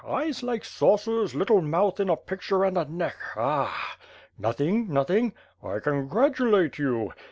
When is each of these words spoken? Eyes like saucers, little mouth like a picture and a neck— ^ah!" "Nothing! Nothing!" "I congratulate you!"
Eyes 0.03 0.41
like 0.41 0.65
saucers, 0.65 1.35
little 1.35 1.61
mouth 1.61 1.99
like 1.99 2.07
a 2.09 2.15
picture 2.15 2.63
and 2.65 2.75
a 2.75 2.85
neck— 2.85 3.15
^ah!" 3.35 3.69
"Nothing! 4.35 4.91
Nothing!" 4.91 5.31
"I 5.63 5.77
congratulate 5.77 6.79
you!" 6.79 7.13